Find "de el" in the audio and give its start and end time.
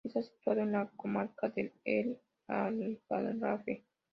1.49-2.17